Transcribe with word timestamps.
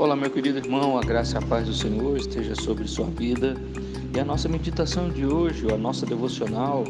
Olá, 0.00 0.16
meu 0.16 0.30
querido 0.30 0.56
irmão, 0.56 0.96
a 0.96 1.02
graça 1.02 1.34
e 1.34 1.38
a 1.38 1.42
paz 1.42 1.66
do 1.66 1.74
Senhor 1.74 2.16
esteja 2.16 2.54
sobre 2.54 2.88
sua 2.88 3.04
vida. 3.04 3.54
E 4.14 4.18
a 4.18 4.24
nossa 4.24 4.48
meditação 4.48 5.10
de 5.10 5.26
hoje, 5.26 5.70
a 5.70 5.76
nossa 5.76 6.06
devocional, 6.06 6.86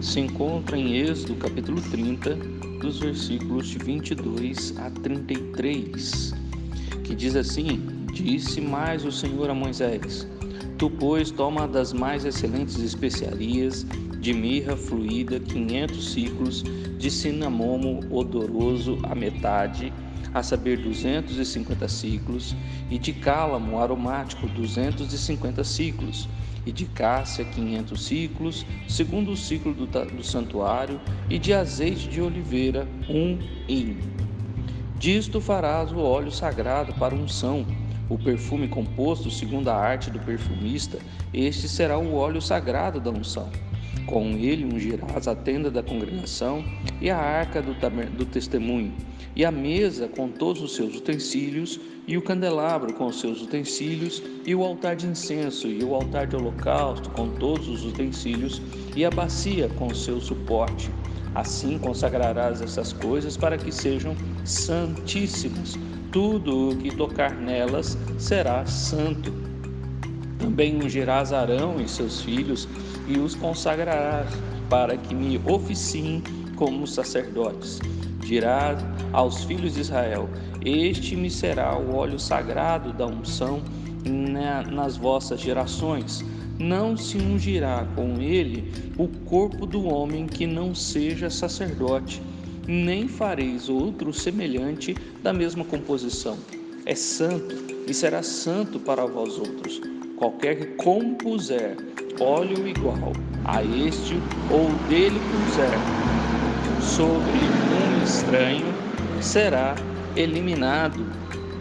se 0.00 0.18
encontra 0.20 0.74
em 0.78 0.94
Êxodo, 0.94 1.34
capítulo 1.34 1.82
30, 1.82 2.36
dos 2.80 3.00
versículos 3.00 3.66
de 3.66 3.76
22 3.76 4.78
a 4.78 4.88
33, 4.88 6.32
que 7.04 7.14
diz 7.14 7.36
assim: 7.36 8.06
Disse 8.10 8.62
mais 8.62 9.04
o 9.04 9.12
Senhor 9.12 9.50
a 9.50 9.54
Moisés: 9.54 10.26
Tu, 10.78 10.88
pois, 10.88 11.30
toma 11.30 11.68
das 11.68 11.92
mais 11.92 12.24
excelentes 12.24 12.78
especiarias, 12.78 13.84
de 14.18 14.32
mirra 14.32 14.74
fluída, 14.74 15.38
500 15.38 16.12
ciclos, 16.12 16.64
de 16.96 17.10
cinamomo 17.10 18.00
odoroso 18.10 18.98
a 19.02 19.14
metade, 19.14 19.92
a 20.32 20.42
saber 20.42 20.78
250 20.78 21.88
ciclos, 21.88 22.56
e 22.90 22.98
de 22.98 23.12
cálamo 23.12 23.80
aromático 23.80 24.46
250 24.46 25.62
ciclos, 25.64 26.28
e 26.66 26.72
de 26.72 26.86
cássia 26.86 27.44
500 27.44 28.04
ciclos, 28.04 28.66
segundo 28.88 29.32
o 29.32 29.36
ciclo 29.36 29.74
do, 29.74 29.86
do 29.86 30.22
santuário, 30.22 31.00
e 31.28 31.38
de 31.38 31.52
azeite 31.52 32.08
de 32.08 32.20
oliveira 32.20 32.88
um 33.08 33.38
hin. 33.68 33.98
Disto 34.98 35.40
farás 35.40 35.92
o 35.92 35.98
óleo 35.98 36.30
sagrado 36.30 36.94
para 36.94 37.14
unção, 37.14 37.66
o 38.08 38.18
perfume 38.18 38.68
composto 38.68 39.30
segundo 39.30 39.68
a 39.68 39.74
arte 39.74 40.10
do 40.10 40.18
perfumista, 40.20 40.98
este 41.32 41.68
será 41.68 41.98
o 41.98 42.14
óleo 42.14 42.40
sagrado 42.40 43.00
da 43.00 43.10
unção. 43.10 43.50
Com 44.06 44.32
ele 44.36 44.64
ungirás 44.64 45.26
a 45.26 45.34
tenda 45.34 45.70
da 45.70 45.82
congregação 45.82 46.64
e 47.00 47.10
a 47.10 47.18
arca 47.18 47.62
do, 47.62 47.74
do 48.16 48.26
testemunho, 48.26 48.92
e 49.34 49.44
a 49.44 49.50
mesa 49.50 50.08
com 50.08 50.28
todos 50.28 50.62
os 50.62 50.74
seus 50.74 50.96
utensílios, 50.96 51.80
e 52.06 52.16
o 52.18 52.22
candelabro 52.22 52.92
com 52.92 53.06
os 53.06 53.18
seus 53.18 53.40
utensílios, 53.40 54.22
e 54.46 54.54
o 54.54 54.62
altar 54.62 54.94
de 54.94 55.06
incenso, 55.06 55.66
e 55.66 55.82
o 55.82 55.94
altar 55.94 56.26
de 56.26 56.36
holocausto 56.36 57.10
com 57.10 57.30
todos 57.30 57.68
os 57.68 57.84
utensílios, 57.84 58.60
e 58.94 59.04
a 59.04 59.10
bacia 59.10 59.68
com 59.70 59.88
o 59.88 59.94
seu 59.94 60.20
suporte. 60.20 60.90
Assim 61.34 61.78
consagrarás 61.78 62.60
essas 62.60 62.92
coisas 62.92 63.36
para 63.36 63.58
que 63.58 63.72
sejam 63.72 64.14
santíssimas. 64.44 65.76
Tudo 66.12 66.70
o 66.70 66.76
que 66.76 66.94
tocar 66.94 67.34
nelas 67.34 67.98
será 68.18 68.64
santo. 68.66 69.43
Também 70.44 70.76
ungirás 70.76 71.32
Arão 71.32 71.80
e 71.80 71.88
seus 71.88 72.20
filhos 72.20 72.68
e 73.08 73.18
os 73.18 73.34
consagrarás 73.34 74.28
para 74.68 74.94
que 74.94 75.14
me 75.14 75.40
oficiem 75.46 76.22
como 76.54 76.86
sacerdotes. 76.86 77.80
Dirás 78.20 78.78
aos 79.14 79.42
filhos 79.44 79.72
de 79.72 79.80
Israel: 79.80 80.28
Este 80.62 81.16
me 81.16 81.30
será 81.30 81.74
o 81.78 81.96
óleo 81.96 82.18
sagrado 82.18 82.92
da 82.92 83.06
unção 83.06 83.62
nas 84.70 84.98
vossas 84.98 85.40
gerações. 85.40 86.22
Não 86.58 86.94
se 86.94 87.16
ungirá 87.16 87.88
com 87.96 88.20
ele 88.20 88.70
o 88.98 89.08
corpo 89.08 89.64
do 89.64 89.86
homem 89.86 90.26
que 90.26 90.46
não 90.46 90.74
seja 90.74 91.30
sacerdote, 91.30 92.20
nem 92.68 93.08
fareis 93.08 93.70
outro 93.70 94.12
semelhante 94.12 94.94
da 95.22 95.32
mesma 95.32 95.64
composição. 95.64 96.36
É 96.84 96.94
santo 96.94 97.56
e 97.88 97.94
será 97.94 98.22
santo 98.22 98.78
para 98.78 99.06
vós 99.06 99.38
outros. 99.38 99.93
Qualquer 100.16 100.56
que 100.56 100.66
compuser 100.82 101.76
óleo 102.20 102.66
igual 102.68 103.12
a 103.44 103.62
este 103.62 104.14
ou 104.50 104.70
dele 104.88 105.20
puser 105.30 105.78
sobre 106.80 107.38
um 107.72 108.04
estranho, 108.04 108.66
será 109.20 109.74
eliminado 110.16 111.04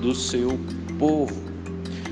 do 0.02 0.14
seu 0.14 0.60
povo. 1.00 1.44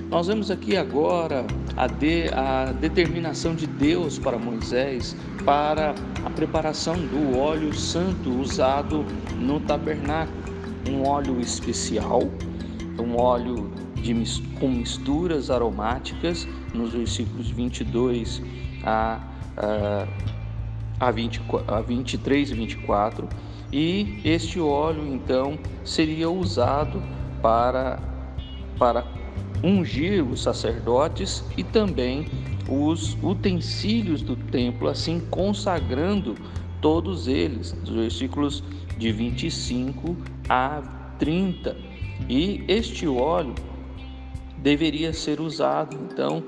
Nós 0.09 0.27
vemos 0.27 0.49
aqui 0.49 0.75
agora 0.75 1.45
a, 1.77 1.87
de, 1.87 2.29
a 2.33 2.71
determinação 2.73 3.55
de 3.55 3.67
Deus 3.67 4.17
para 4.17 4.37
Moisés 4.37 5.15
para 5.45 5.93
a 6.25 6.29
preparação 6.29 6.95
do 6.95 7.37
óleo 7.37 7.73
santo 7.73 8.29
usado 8.29 9.05
no 9.39 9.59
tabernáculo, 9.59 10.41
um 10.89 11.07
óleo 11.07 11.39
especial, 11.39 12.23
um 12.99 13.17
óleo 13.17 13.71
de, 14.01 14.13
com 14.59 14.67
misturas 14.67 15.49
aromáticas, 15.49 16.47
nos 16.73 16.93
versículos 16.93 17.49
22 17.49 18.41
a, 18.83 19.19
a, 19.57 20.07
a, 20.99 21.11
20, 21.11 21.41
a 21.67 21.81
23 21.81 22.51
e 22.51 22.53
24. 22.53 23.29
E 23.71 24.19
este 24.25 24.59
óleo 24.59 25.05
então 25.07 25.57
seria 25.83 26.29
usado 26.29 27.01
para, 27.41 27.99
para 28.77 29.05
ungir 29.63 30.23
os 30.23 30.41
sacerdotes 30.43 31.43
e 31.55 31.63
também 31.63 32.27
os 32.67 33.17
utensílios 33.21 34.21
do 34.21 34.35
templo, 34.35 34.87
assim 34.87 35.19
consagrando 35.29 36.35
todos 36.81 37.27
eles, 37.27 37.71
dos 37.71 37.95
versículos 37.95 38.63
de 38.97 39.11
25 39.11 40.17
a 40.49 40.81
30. 41.17 41.77
E 42.29 42.63
este 42.67 43.07
óleo 43.07 43.53
deveria 44.61 45.13
ser 45.13 45.39
usado, 45.39 45.97
então, 46.11 46.43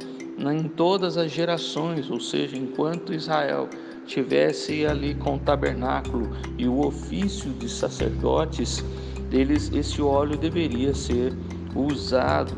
em 0.52 0.64
todas 0.68 1.18
as 1.18 1.32
gerações, 1.32 2.10
ou 2.10 2.20
seja, 2.20 2.58
enquanto 2.58 3.14
Israel 3.14 3.70
tivesse 4.06 4.86
ali 4.86 5.16
com 5.16 5.36
o 5.36 5.40
tabernáculo 5.40 6.30
e 6.58 6.68
o 6.68 6.86
ofício 6.86 7.52
de 7.52 7.70
sacerdotes, 7.70 8.84
eles 9.32 9.72
esse 9.74 10.02
óleo 10.02 10.38
deveria 10.38 10.94
ser 10.94 11.34
usado, 11.76 12.54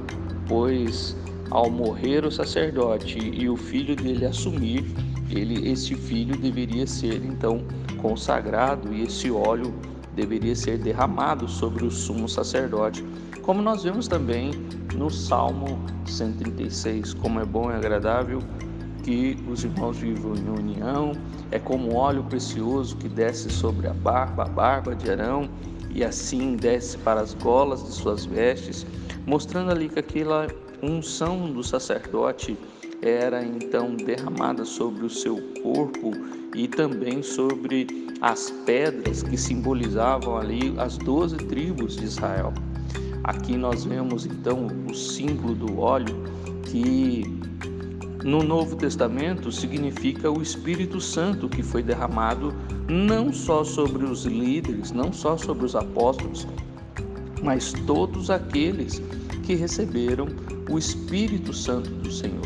pois 0.47 1.15
ao 1.51 1.69
morrer 1.69 2.25
o 2.25 2.31
sacerdote 2.31 3.17
e 3.19 3.47
o 3.47 3.55
filho 3.55 3.95
dele 3.95 4.25
assumir, 4.25 4.83
ele 5.29 5.69
esse 5.69 5.95
filho 5.95 6.35
deveria 6.35 6.85
ser 6.87 7.23
então 7.23 7.63
consagrado 8.01 8.93
e 8.93 9.03
esse 9.03 9.31
óleo 9.31 9.73
deveria 10.15 10.55
ser 10.55 10.77
derramado 10.77 11.47
sobre 11.47 11.85
o 11.85 11.91
sumo 11.91 12.27
sacerdote, 12.27 13.05
como 13.45 13.61
nós 13.61 13.83
vemos 13.83 14.07
também 14.07 14.49
no 14.95 15.11
Salmo 15.11 15.79
136, 16.07 17.13
como 17.13 17.39
é 17.39 17.45
bom 17.45 17.69
e 17.69 17.75
agradável 17.75 18.39
que 19.03 19.37
os 19.47 19.63
irmãos 19.63 19.97
vivam 19.97 20.33
em 20.35 20.49
união, 20.49 21.11
é 21.51 21.59
como 21.59 21.93
óleo 21.93 22.23
precioso 22.23 22.97
que 22.97 23.07
desce 23.07 23.51
sobre 23.51 23.87
a 23.87 23.93
barba, 23.93 24.45
a 24.45 24.49
barba 24.49 24.95
de 24.95 25.11
Arão, 25.11 25.47
e 25.91 26.03
assim 26.03 26.55
desce 26.55 26.97
para 26.97 27.21
as 27.21 27.35
golas 27.35 27.83
de 27.83 27.91
suas 27.91 28.25
vestes, 28.25 28.83
mostrando 29.27 29.69
ali 29.69 29.89
que 29.89 29.99
aquela 29.99 30.47
unção 30.81 31.51
do 31.53 31.63
sacerdote 31.63 32.57
era 32.99 33.45
então 33.45 33.95
derramada 33.95 34.65
sobre 34.65 35.05
o 35.05 35.09
seu 35.09 35.37
corpo 35.61 36.11
e 36.55 36.67
também 36.67 37.21
sobre 37.21 38.07
as 38.21 38.49
pedras 38.65 39.21
que 39.21 39.37
simbolizavam 39.37 40.35
ali 40.35 40.73
as 40.79 40.97
doze 40.97 41.37
tribos 41.37 41.95
de 41.95 42.05
Israel. 42.05 42.51
Aqui 43.25 43.57
nós 43.57 43.83
vemos 43.83 44.27
então 44.27 44.67
o 44.87 44.93
símbolo 44.93 45.55
do 45.55 45.79
óleo 45.79 46.15
que 46.63 47.23
no 48.23 48.43
Novo 48.43 48.75
Testamento 48.75 49.51
significa 49.51 50.29
o 50.29 50.43
Espírito 50.43 51.01
Santo 51.01 51.49
que 51.49 51.63
foi 51.63 51.81
derramado 51.81 52.53
não 52.87 53.33
só 53.33 53.63
sobre 53.63 54.05
os 54.05 54.25
líderes, 54.25 54.91
não 54.91 55.11
só 55.11 55.37
sobre 55.37 55.65
os 55.65 55.75
apóstolos, 55.75 56.45
mas 57.41 57.73
todos 57.87 58.29
aqueles 58.29 59.01
que 59.41 59.55
receberam 59.55 60.27
o 60.69 60.77
Espírito 60.77 61.51
Santo 61.51 61.89
do 61.89 62.11
Senhor. 62.11 62.45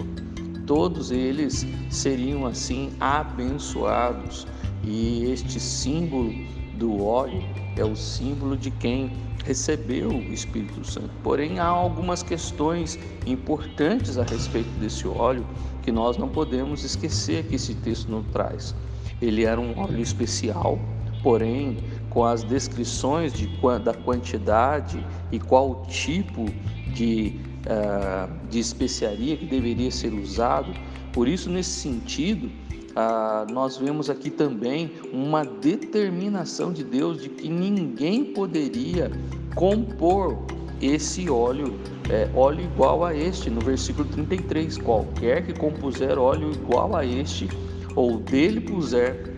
Todos 0.66 1.12
eles 1.12 1.68
seriam 1.90 2.46
assim 2.46 2.94
abençoados, 3.02 4.48
e 4.84 5.26
este 5.32 5.60
símbolo 5.60 6.34
do 6.76 7.04
óleo 7.04 7.44
é 7.76 7.84
o 7.84 7.96
símbolo 7.96 8.56
de 8.56 8.72
quem 8.72 9.12
recebeu 9.46 10.10
o 10.10 10.34
Espírito 10.34 10.86
Santo. 10.86 11.10
Porém, 11.24 11.60
há 11.60 11.66
algumas 11.66 12.24
questões 12.24 13.00
importantes 13.26 14.18
a 14.18 14.24
respeito 14.24 14.70
desse 14.80 15.08
óleo 15.08 15.46
que 15.82 15.92
nós 15.92 16.18
não 16.18 16.30
podemos 16.30 16.84
esquecer 16.84 17.44
que 17.46 17.56
esse 17.56 17.74
texto 17.76 18.10
nos 18.10 18.26
traz. 18.28 18.76
Ele 19.22 19.44
era 19.46 19.60
um 19.60 19.78
óleo 19.78 20.00
especial, 20.00 20.80
porém, 21.22 21.78
com 22.10 22.24
as 22.24 22.44
descrições 22.44 23.34
de, 23.34 23.48
da 23.84 23.94
quantidade 23.94 25.06
e 25.32 25.40
qual 25.40 25.84
tipo 25.88 26.46
de, 26.94 27.40
uh, 27.66 28.48
de 28.50 28.60
especiaria 28.60 29.38
que 29.38 29.46
deveria 29.46 29.92
ser 29.92 30.14
usado. 30.14 30.72
Por 31.14 31.28
isso, 31.28 31.50
nesse 31.50 31.72
sentido, 31.72 32.52
ah, 32.96 33.46
nós 33.52 33.78
vemos 33.78 34.10
aqui 34.10 34.30
também 34.30 34.92
uma 35.14 35.46
determinação 35.46 36.74
de 36.74 36.84
Deus 36.84 37.22
de 37.22 37.30
que 37.30 37.48
ninguém 37.48 38.26
poderia 38.26 39.12
compor 39.56 40.38
esse 40.82 41.30
óleo, 41.30 41.80
é, 42.10 42.30
óleo 42.36 42.62
igual 42.62 43.06
a 43.06 43.16
este, 43.16 43.50
no 43.50 43.62
versículo 43.62 44.08
33. 44.10 44.78
Qualquer 44.80 45.46
que 45.46 45.54
compuser 45.54 46.18
óleo 46.18 46.52
igual 46.52 46.96
a 46.96 47.06
este, 47.06 47.48
ou 47.96 48.18
dele 48.18 48.62
puser 48.62 49.34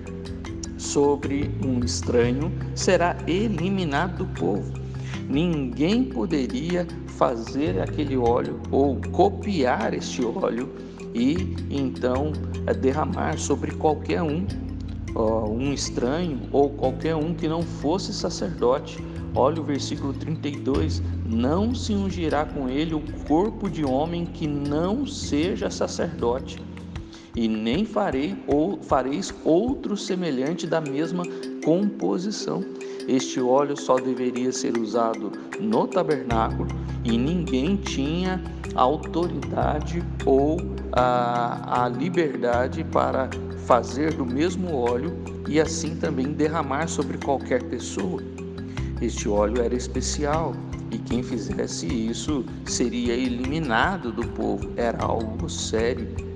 sobre 0.78 1.52
um 1.64 1.80
estranho, 1.84 2.52
será 2.74 3.16
eliminado 3.28 4.26
do 4.26 4.26
povo. 4.40 4.81
Ninguém 5.30 6.04
poderia 6.04 6.88
fazer 7.08 7.80
aquele 7.82 8.18
óleo 8.18 8.60
ou 8.72 8.98
copiar 9.12 9.94
este 9.94 10.26
óleo 10.26 10.70
e 11.14 11.56
então 11.70 12.32
é, 12.66 12.74
derramar 12.74 13.38
sobre 13.38 13.72
qualquer 13.72 14.22
um, 14.22 14.46
um 15.50 15.74
estranho 15.74 16.42
ou 16.52 16.70
qualquer 16.70 17.16
um 17.16 17.34
que 17.34 17.48
não 17.48 17.62
fosse 17.62 18.14
sacerdote. 18.14 19.04
Olha 19.34 19.62
o 19.62 19.64
versículo 19.64 20.14
32: 20.14 21.02
Não 21.26 21.74
se 21.74 21.94
ungirá 21.94 22.46
com 22.46 22.68
ele 22.68 22.94
o 22.94 23.02
corpo 23.26 23.70
de 23.70 23.86
homem 23.86 24.26
que 24.26 24.48
não 24.48 25.06
seja 25.06 25.70
sacerdote, 25.70 26.62
e 27.36 27.48
nem 27.48 27.86
farei 27.86 28.36
ou 28.48 28.82
fareis 28.82 29.34
outro 29.46 29.96
semelhante 29.96 30.68
da 30.68 30.82
mesma 30.82 31.24
composição. 31.64 32.64
Este 33.08 33.42
óleo 33.42 33.76
só 33.78 33.96
deveria 33.96 34.52
ser 34.52 34.78
usado 34.78 35.32
no 35.60 35.88
tabernáculo 35.88 36.68
e 37.04 37.18
ninguém 37.18 37.76
tinha 37.76 38.42
autoridade 38.76 40.04
ou 40.26 40.58
a, 40.92 41.84
a 41.86 41.90
liberdade 41.90 42.84
para 42.86 43.30
fazer 43.66 44.14
do 44.14 44.26
mesmo 44.26 44.76
óleo 44.76 45.18
e 45.48 45.60
assim 45.60 45.96
também 45.96 46.34
derramar 46.34 46.88
sobre 46.88 47.18
qualquer 47.18 47.64
pessoa. 47.64 48.22
Este 49.02 49.28
óleo 49.28 49.62
era 49.62 49.76
especial 49.76 50.54
e 50.92 50.98
quem 50.98 51.24
fizesse 51.24 51.88
isso 51.88 52.46
seria 52.66 53.14
eliminado 53.14 54.12
do 54.12 54.28
povo, 54.30 54.70
era 54.76 55.04
algo 55.04 55.50
sério. 55.50 56.31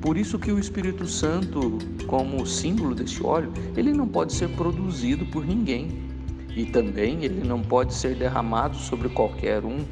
Por 0.00 0.16
isso 0.16 0.38
que 0.38 0.50
o 0.50 0.58
Espírito 0.58 1.06
Santo, 1.06 1.78
como 2.06 2.46
símbolo 2.46 2.94
deste 2.94 3.22
óleo, 3.22 3.52
ele 3.76 3.92
não 3.92 4.08
pode 4.08 4.32
ser 4.32 4.48
produzido 4.50 5.26
por 5.26 5.46
ninguém. 5.46 6.08
E 6.56 6.64
também 6.64 7.22
ele 7.22 7.46
não 7.46 7.60
pode 7.60 7.94
ser 7.94 8.16
derramado 8.16 8.76
sobre 8.76 9.08
qualquer 9.10 9.64
um, 9.64 9.84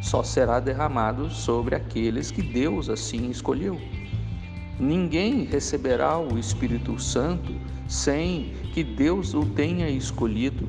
só 0.00 0.22
será 0.22 0.60
derramado 0.60 1.28
sobre 1.30 1.74
aqueles 1.74 2.30
que 2.30 2.42
Deus 2.42 2.88
assim 2.88 3.28
escolheu. 3.28 3.78
Ninguém 4.78 5.44
receberá 5.44 6.18
o 6.18 6.38
Espírito 6.38 6.98
Santo 6.98 7.52
sem 7.86 8.52
que 8.72 8.82
Deus 8.82 9.34
o 9.34 9.44
tenha 9.44 9.90
escolhido. 9.90 10.66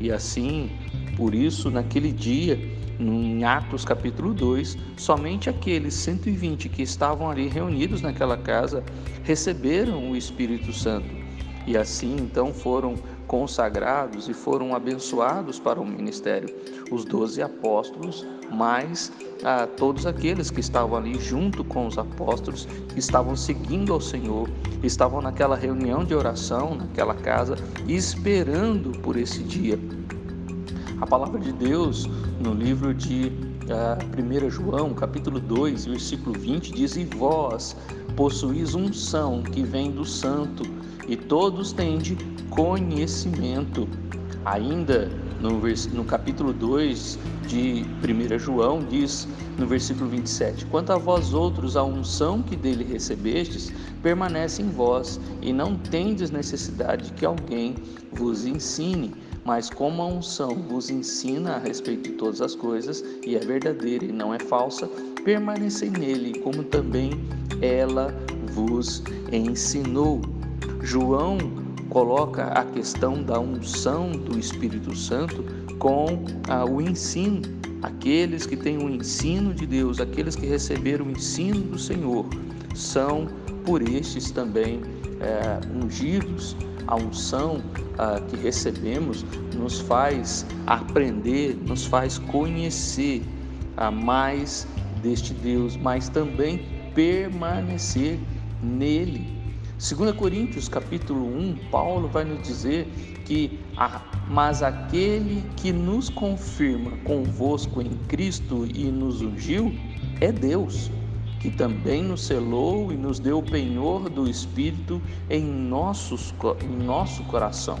E 0.00 0.10
assim, 0.10 0.70
por 1.16 1.34
isso, 1.34 1.70
naquele 1.70 2.10
dia, 2.10 2.58
em 2.98 3.44
Atos 3.44 3.84
capítulo 3.84 4.32
2, 4.32 4.76
somente 4.96 5.50
aqueles 5.50 5.94
120 5.94 6.68
que 6.68 6.82
estavam 6.82 7.30
ali 7.30 7.48
reunidos 7.48 8.02
naquela 8.02 8.36
casa 8.36 8.84
receberam 9.22 10.10
o 10.10 10.16
Espírito 10.16 10.72
Santo. 10.72 11.24
E 11.66 11.76
assim 11.76 12.16
então 12.16 12.52
foram 12.52 12.94
consagrados 13.26 14.28
e 14.28 14.34
foram 14.34 14.74
abençoados 14.74 15.58
para 15.58 15.80
o 15.80 15.86
ministério. 15.86 16.54
Os 16.90 17.04
doze 17.04 17.42
apóstolos, 17.42 18.26
mais 18.52 19.10
ah, 19.42 19.66
todos 19.66 20.06
aqueles 20.06 20.50
que 20.50 20.60
estavam 20.60 20.98
ali 20.98 21.18
junto 21.18 21.64
com 21.64 21.86
os 21.86 21.96
apóstolos, 21.96 22.68
estavam 22.96 23.34
seguindo 23.34 23.92
ao 23.92 24.00
Senhor, 24.00 24.48
estavam 24.82 25.22
naquela 25.22 25.56
reunião 25.56 26.04
de 26.04 26.14
oração, 26.14 26.74
naquela 26.74 27.14
casa, 27.14 27.56
esperando 27.88 28.90
por 29.00 29.16
esse 29.16 29.42
dia. 29.42 29.78
A 31.04 31.06
palavra 31.06 31.38
de 31.38 31.52
Deus 31.52 32.08
no 32.40 32.54
livro 32.54 32.94
de 32.94 33.30
uh, 33.68 34.46
1 34.46 34.48
João, 34.48 34.94
capítulo 34.94 35.38
2, 35.38 35.84
versículo 35.84 36.32
20, 36.32 36.72
diz: 36.72 36.96
E 36.96 37.04
vós 37.04 37.76
possuís 38.16 38.74
unção 38.74 39.42
que 39.42 39.62
vem 39.62 39.90
do 39.90 40.06
Santo, 40.06 40.62
e 41.06 41.14
todos 41.14 41.74
tende 41.74 42.16
conhecimento. 42.48 43.86
Ainda 44.46 45.10
no, 45.42 45.50
no 45.92 46.04
capítulo 46.06 46.54
2 46.54 47.18
de 47.46 47.84
1 48.02 48.38
João, 48.38 48.78
diz 48.78 49.28
no 49.58 49.66
versículo 49.66 50.08
27: 50.08 50.64
Quanto 50.64 50.90
a 50.90 50.96
vós 50.96 51.34
outros, 51.34 51.76
a 51.76 51.84
unção 51.84 52.40
que 52.40 52.56
dele 52.56 52.82
recebestes 52.82 53.70
permanece 54.02 54.62
em 54.62 54.70
vós, 54.70 55.20
e 55.42 55.52
não 55.52 55.76
tendes 55.76 56.30
necessidade 56.30 57.12
que 57.12 57.26
alguém 57.26 57.74
vos 58.10 58.46
ensine 58.46 59.12
mas 59.44 59.68
como 59.68 60.02
a 60.02 60.06
unção 60.06 60.54
vos 60.68 60.90
ensina 60.90 61.52
a 61.52 61.58
respeito 61.58 62.10
de 62.10 62.16
todas 62.16 62.40
as 62.40 62.54
coisas, 62.54 63.04
e 63.26 63.36
é 63.36 63.40
verdadeira 63.40 64.04
e 64.04 64.12
não 64.12 64.32
é 64.32 64.38
falsa, 64.38 64.88
permanecei 65.24 65.90
nele, 65.90 66.38
como 66.40 66.64
também 66.64 67.10
ela 67.60 68.14
vos 68.52 69.02
ensinou. 69.32 70.20
João 70.82 71.38
coloca 71.90 72.46
a 72.46 72.64
questão 72.64 73.22
da 73.22 73.38
unção 73.38 74.12
do 74.12 74.38
Espírito 74.38 74.96
Santo 74.96 75.44
com 75.78 76.24
ah, 76.48 76.64
o 76.64 76.80
ensino. 76.80 77.42
Aqueles 77.82 78.46
que 78.46 78.56
têm 78.56 78.78
o 78.78 78.88
ensino 78.88 79.52
de 79.52 79.66
Deus, 79.66 80.00
aqueles 80.00 80.34
que 80.34 80.46
receberam 80.46 81.06
o 81.06 81.10
ensino 81.10 81.60
do 81.60 81.78
Senhor, 81.78 82.26
são 82.74 83.28
por 83.64 83.82
estes 83.82 84.30
também 84.30 84.80
é, 85.20 85.60
ungidos 85.74 86.56
a 86.86 86.96
unção 86.96 87.62
ah, 87.98 88.20
que 88.28 88.36
recebemos 88.36 89.24
nos 89.54 89.80
faz 89.80 90.46
aprender, 90.66 91.56
nos 91.66 91.86
faz 91.86 92.18
conhecer 92.18 93.22
a 93.76 93.90
mais 93.90 94.66
deste 95.02 95.32
Deus, 95.34 95.76
mas 95.76 96.08
também 96.08 96.64
permanecer 96.94 98.18
nele. 98.62 99.32
2 99.78 100.12
Coríntios 100.12 100.68
capítulo 100.68 101.26
1, 101.26 101.56
Paulo 101.70 102.08
vai 102.08 102.24
nos 102.24 102.42
dizer 102.46 102.86
que 103.24 103.58
mas 104.28 104.62
aquele 104.62 105.42
que 105.56 105.72
nos 105.72 106.08
confirma 106.08 106.92
convosco 107.04 107.82
em 107.82 107.90
Cristo 108.08 108.66
e 108.72 108.84
nos 108.84 109.20
ungiu 109.20 109.74
é 110.20 110.30
Deus 110.30 110.90
que 111.44 111.50
também 111.50 112.02
nos 112.02 112.24
selou 112.24 112.90
e 112.90 112.96
nos 112.96 113.18
deu 113.18 113.40
o 113.40 113.42
penhor 113.42 114.08
do 114.08 114.26
Espírito 114.26 114.98
em, 115.28 115.44
nossos, 115.44 116.34
em 116.62 116.82
nosso 116.82 117.22
coração. 117.24 117.78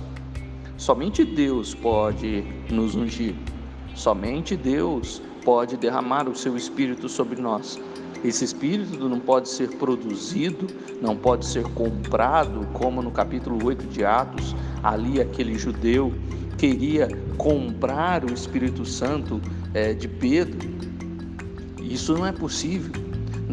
Somente 0.76 1.24
Deus 1.24 1.74
pode 1.74 2.44
nos 2.70 2.94
ungir, 2.94 3.34
somente 3.94 4.54
Deus 4.54 5.22
pode 5.46 5.78
derramar 5.78 6.28
o 6.28 6.36
seu 6.36 6.58
Espírito 6.58 7.08
sobre 7.08 7.40
nós. 7.40 7.80
Esse 8.22 8.44
Espírito 8.44 9.08
não 9.08 9.18
pode 9.18 9.48
ser 9.48 9.70
produzido, 9.78 10.66
não 11.00 11.16
pode 11.16 11.46
ser 11.46 11.64
comprado, 11.72 12.68
como 12.74 13.00
no 13.00 13.10
capítulo 13.10 13.64
8 13.64 13.86
de 13.86 14.04
Atos, 14.04 14.54
ali 14.82 15.22
aquele 15.22 15.54
judeu 15.54 16.12
queria 16.58 17.08
comprar 17.38 18.26
o 18.26 18.34
Espírito 18.34 18.84
Santo 18.84 19.40
é, 19.72 19.94
de 19.94 20.06
Pedro. 20.06 20.68
Isso 21.82 22.12
não 22.12 22.26
é 22.26 22.32
possível. 22.32 23.03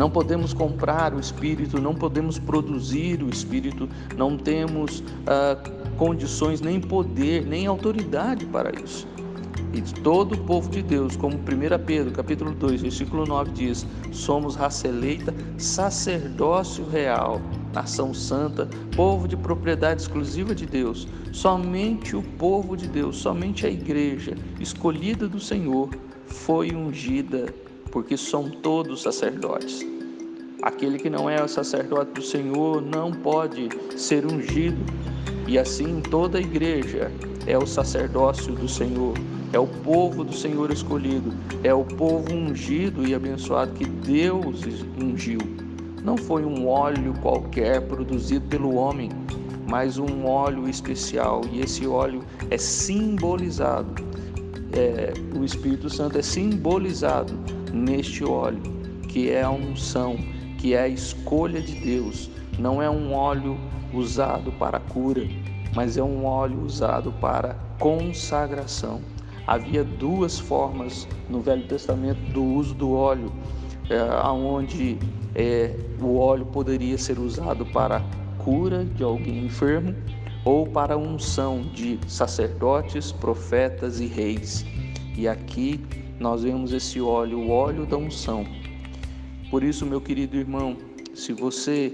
Não 0.01 0.09
podemos 0.09 0.51
comprar 0.51 1.13
o 1.13 1.19
Espírito, 1.19 1.79
não 1.79 1.93
podemos 1.93 2.39
produzir 2.39 3.21
o 3.21 3.29
Espírito, 3.29 3.87
não 4.17 4.35
temos 4.35 5.03
ah, 5.27 5.55
condições, 5.95 6.59
nem 6.59 6.81
poder, 6.81 7.45
nem 7.45 7.67
autoridade 7.67 8.47
para 8.47 8.71
isso. 8.81 9.07
E 9.71 9.79
todo 10.01 10.33
o 10.33 10.37
povo 10.39 10.71
de 10.71 10.81
Deus, 10.81 11.15
como 11.15 11.35
1 11.35 11.85
Pedro, 11.85 12.11
capítulo 12.11 12.49
2, 12.49 12.81
versículo 12.81 13.27
9 13.27 13.51
diz: 13.51 13.85
somos 14.11 14.55
raça 14.55 14.87
eleita, 14.87 15.35
sacerdócio 15.59 16.83
real, 16.89 17.39
nação 17.71 18.11
santa, 18.11 18.67
povo 18.95 19.27
de 19.27 19.37
propriedade 19.37 20.01
exclusiva 20.01 20.55
de 20.55 20.65
Deus. 20.65 21.07
Somente 21.31 22.15
o 22.15 22.23
povo 22.23 22.75
de 22.75 22.87
Deus, 22.87 23.17
somente 23.17 23.67
a 23.67 23.69
igreja 23.69 24.33
escolhida 24.59 25.27
do 25.27 25.39
Senhor 25.39 25.91
foi 26.25 26.71
ungida 26.71 27.53
porque 27.91 28.17
são 28.17 28.49
todos 28.49 29.03
sacerdotes. 29.03 29.85
Aquele 30.61 30.97
que 30.97 31.09
não 31.09 31.29
é 31.29 31.43
o 31.43 31.47
sacerdote 31.47 32.11
do 32.13 32.21
Senhor 32.21 32.81
não 32.81 33.11
pode 33.11 33.69
ser 33.97 34.25
ungido, 34.25 34.77
e 35.47 35.57
assim 35.57 36.01
toda 36.01 36.37
a 36.37 36.41
igreja 36.41 37.11
é 37.47 37.57
o 37.57 37.65
sacerdócio 37.65 38.53
do 38.53 38.69
Senhor, 38.69 39.15
é 39.51 39.59
o 39.59 39.67
povo 39.67 40.23
do 40.23 40.33
Senhor 40.33 40.71
escolhido, 40.71 41.33
é 41.63 41.73
o 41.73 41.83
povo 41.83 42.31
ungido 42.31 43.07
e 43.07 43.15
abençoado 43.15 43.73
que 43.73 43.85
Deus 43.85 44.63
ungiu. 45.01 45.39
Não 46.03 46.15
foi 46.15 46.45
um 46.45 46.67
óleo 46.67 47.13
qualquer 47.21 47.81
produzido 47.81 48.47
pelo 48.47 48.75
homem, 48.75 49.09
mas 49.67 49.97
um 49.97 50.25
óleo 50.25 50.69
especial, 50.69 51.41
e 51.51 51.61
esse 51.61 51.87
óleo 51.87 52.23
é 52.49 52.57
simbolizado. 52.57 54.03
É, 54.73 55.13
o 55.37 55.43
Espírito 55.43 55.89
Santo 55.89 56.17
é 56.17 56.21
simbolizado 56.21 57.33
neste 57.73 58.23
óleo, 58.23 58.61
que 59.07 59.29
é 59.29 59.41
a 59.41 59.49
unção, 59.49 60.17
que 60.57 60.73
é 60.73 60.81
a 60.83 60.87
escolha 60.87 61.61
de 61.61 61.73
Deus. 61.75 62.29
Não 62.59 62.81
é 62.81 62.89
um 62.89 63.13
óleo 63.13 63.57
usado 63.93 64.51
para 64.53 64.79
cura, 64.79 65.27
mas 65.75 65.97
é 65.97 66.03
um 66.03 66.25
óleo 66.25 66.61
usado 66.63 67.11
para 67.13 67.55
consagração. 67.79 69.01
Havia 69.47 69.83
duas 69.83 70.39
formas 70.39 71.07
no 71.29 71.41
Velho 71.41 71.67
Testamento 71.67 72.19
do 72.31 72.43
uso 72.43 72.75
do 72.75 72.91
óleo, 72.93 73.31
é, 73.89 74.01
onde 74.29 74.97
é, 75.35 75.75
o 75.99 76.17
óleo 76.17 76.45
poderia 76.45 76.97
ser 76.97 77.19
usado 77.19 77.65
para 77.65 78.01
cura 78.37 78.85
de 78.85 79.03
alguém 79.03 79.45
enfermo 79.45 79.95
ou 80.45 80.65
para 80.65 80.97
unção 80.97 81.61
de 81.73 81.99
sacerdotes, 82.07 83.11
profetas 83.11 83.99
e 83.99 84.07
reis. 84.07 84.65
E 85.15 85.27
aqui 85.27 85.79
nós 86.21 86.43
vemos 86.43 86.71
esse 86.71 87.01
óleo, 87.01 87.39
o 87.39 87.49
óleo 87.49 87.83
da 87.83 87.97
unção. 87.97 88.45
Por 89.49 89.63
isso, 89.63 89.87
meu 89.87 89.99
querido 89.99 90.37
irmão, 90.37 90.77
se 91.15 91.33
você 91.33 91.91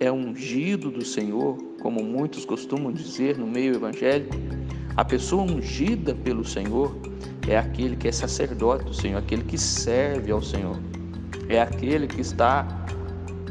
é 0.00 0.10
ungido 0.10 0.90
do 0.90 1.04
Senhor, 1.04 1.56
como 1.80 2.02
muitos 2.02 2.44
costumam 2.44 2.92
dizer 2.92 3.38
no 3.38 3.46
meio 3.46 3.76
evangélico, 3.76 4.34
a 4.96 5.04
pessoa 5.04 5.44
ungida 5.44 6.14
pelo 6.16 6.44
Senhor 6.44 6.94
é 7.48 7.56
aquele 7.56 7.94
que 7.94 8.08
é 8.08 8.12
sacerdote 8.12 8.84
do 8.86 8.92
Senhor, 8.92 9.18
aquele 9.18 9.44
que 9.44 9.56
serve 9.56 10.32
ao 10.32 10.42
Senhor, 10.42 10.76
é 11.48 11.62
aquele 11.62 12.08
que 12.08 12.20
está 12.20 12.79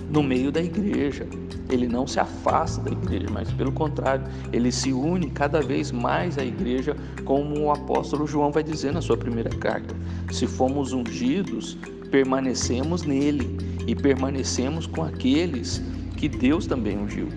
no 0.10 0.24
meio 0.24 0.52
da 0.52 0.62
igreja. 0.62 1.28
Ele 1.70 1.88
não 1.88 2.08
se 2.08 2.20
afasta 2.20 2.82
da 2.82 2.92
igreja, 2.92 3.28
mas 3.32 3.52
pelo 3.52 3.72
contrário, 3.72 4.26
ele 4.52 4.72
se 4.72 4.92
une 4.92 5.30
cada 5.30 5.62
vez 5.62 5.92
mais 5.92 6.38
à 6.38 6.44
igreja, 6.44 6.96
como 7.26 7.60
o 7.60 7.72
apóstolo 7.72 8.26
João 8.26 8.52
vai 8.52 8.64
dizer 8.64 8.92
na 8.92 9.02
sua 9.02 9.18
primeira 9.18 9.50
carta. 9.50 9.96
Se 10.32 10.48
fomos 10.48 10.94
ungidos, 10.94 11.78
permanecemos 12.10 13.04
nele 13.04 13.58
e 13.86 13.96
permanecemos 13.96 14.88
com 14.88 15.04
aqueles 15.04 15.82
que 16.18 16.28
Deus 16.28 16.66
também 16.66 16.98
ungiu. 16.98 17.28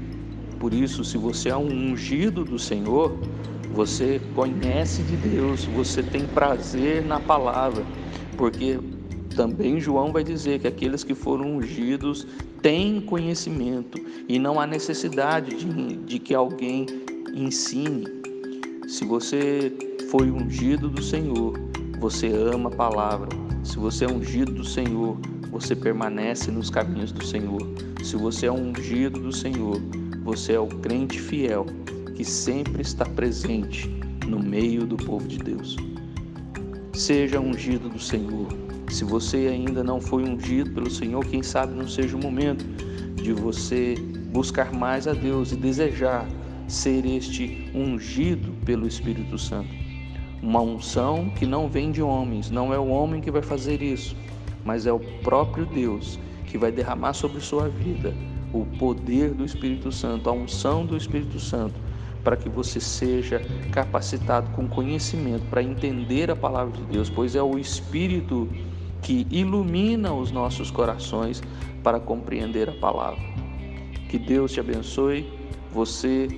Por 0.59 0.73
isso, 0.73 1.05
se 1.05 1.19
você 1.19 1.51
é 1.51 1.57
um 1.57 1.93
ungido 1.93 2.45
do 2.45 2.59
Senhor, 2.59 3.19
você 3.75 4.21
conhece 4.35 5.03
de 5.03 5.17
Deus, 5.17 5.65
você 5.65 6.03
tem 6.03 6.27
prazer 6.27 7.05
na 7.05 7.19
palavra, 7.19 7.85
porque 8.37 8.79
também 9.33 9.81
João 9.81 10.13
vai 10.13 10.25
dizer 10.25 10.61
que 10.61 10.67
aqueles 10.67 11.05
que 11.05 11.15
foram 11.15 11.57
ungidos 11.57 12.27
têm 12.61 13.01
conhecimento 13.01 13.99
e 14.29 14.39
não 14.39 14.61
há 14.61 14.67
necessidade 14.67 15.57
de, 15.57 15.97
de 15.97 16.19
que 16.19 16.35
alguém 16.35 16.87
ensine. 17.35 18.07
Se 18.87 19.05
você 19.05 19.73
foi 20.11 20.31
ungido 20.31 20.89
do 20.89 21.03
Senhor, 21.03 21.59
você 21.99 22.29
ama 22.29 22.69
a 22.69 22.75
palavra. 22.75 23.29
Se 23.65 23.79
você 23.79 24.05
é 24.05 24.09
ungido 24.09 24.53
do 24.53 24.65
Senhor, 24.65 25.17
você 25.51 25.75
permanece 25.75 26.51
nos 26.51 26.69
caminhos 26.69 27.13
do 27.13 27.25
Senhor. 27.25 27.61
Se 28.03 28.17
você 28.17 28.47
é 28.47 28.53
ungido 28.53 29.21
do 29.21 29.33
Senhor, 29.33 29.81
você 30.25 30.55
é 30.55 30.61
o 30.61 30.67
crente 30.67 31.21
fiel 31.21 31.67
que 32.15 32.25
sempre 32.25 32.83
está 32.83 33.05
presente 33.05 33.89
no 34.27 34.39
meio 34.39 34.87
do 34.87 34.97
povo 34.97 35.27
de 35.27 35.39
Deus. 35.39 35.77
Seja 36.93 37.41
ungido 37.41 37.89
do 37.89 37.99
Senhor. 37.99 38.62
Se 38.93 39.05
você 39.05 39.49
ainda 39.51 39.83
não 39.83 40.03
foi 40.03 40.23
ungido 40.23 40.71
pelo 40.71 40.91
Senhor, 40.91 41.25
quem 41.25 41.43
sabe 41.43 41.73
não 41.73 41.89
seja 41.89 42.15
o 42.15 42.21
momento 42.21 42.63
de 43.15 43.33
você 43.33 43.95
buscar 44.31 44.71
mais 44.71 45.09
a 45.09 45.15
Deus 45.15 45.51
e 45.51 45.57
desejar 45.57 46.29
ser 46.69 47.07
este 47.07 47.71
ungido 47.75 48.53
pelo 48.67 48.87
Espírito 48.87 49.39
Santo. 49.39 49.71
Uma 50.43 50.61
unção 50.61 51.31
que 51.31 51.47
não 51.47 51.71
vem 51.71 51.91
de 51.91 52.03
homens, 52.03 52.51
não 52.51 52.73
é 52.73 52.79
o 52.79 52.89
homem 52.89 53.23
que 53.23 53.31
vai 53.31 53.41
fazer 53.41 53.81
isso, 53.81 54.15
mas 54.63 54.87
é 54.87 54.93
o 54.93 55.01
próprio 55.23 55.65
Deus 55.65 56.19
que 56.45 56.59
vai 56.59 56.71
derramar 56.71 57.15
sobre 57.15 57.41
sua 57.41 57.71
vida 57.71 58.15
o 58.53 58.67
poder 58.79 59.31
do 59.31 59.43
Espírito 59.43 59.91
Santo, 59.91 60.29
a 60.29 60.33
unção 60.35 60.85
do 60.85 60.99
Espírito 60.99 61.41
Santo 61.41 61.81
para 62.23 62.37
que 62.37 62.49
você 62.49 62.79
seja 62.79 63.41
capacitado 63.73 64.51
com 64.51 64.69
conhecimento 64.69 65.45
para 65.47 65.63
entender 65.63 66.31
a 66.31 66.37
palavra 66.37 66.77
de 66.77 66.85
Deus, 66.85 67.11
pois 67.11 67.35
é 67.35 67.43
o 67.43 67.59
Espírito 67.59 68.49
que 69.03 69.27
ilumina 69.31 70.15
os 70.15 70.31
nossos 70.31 70.71
corações 70.71 71.43
para 71.83 72.01
compreender 72.01 72.69
a 72.69 72.73
palavra. 72.73 73.21
Que 74.09 74.19
Deus 74.19 74.53
te 74.53 74.61
abençoe, 74.61 75.27
você 75.73 76.29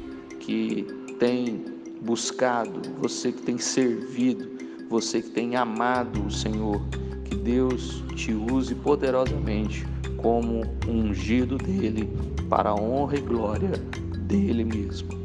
que 0.40 0.86
tem 1.18 1.64
buscado, 2.02 2.80
você 3.00 3.32
que 3.32 3.42
tem 3.42 3.58
servido, 3.58 4.50
você 4.88 5.22
que 5.22 5.30
tem 5.30 5.56
amado 5.56 6.26
o 6.26 6.30
Senhor, 6.30 6.80
que 7.24 7.34
Deus 7.36 8.02
te 8.14 8.32
use 8.32 8.74
poderosamente 8.74 9.86
como 10.18 10.62
ungido 10.88 11.58
dele 11.58 12.08
para 12.48 12.70
a 12.70 12.74
honra 12.74 13.16
e 13.16 13.20
glória 13.20 13.72
dele 14.26 14.64
mesmo. 14.64 15.23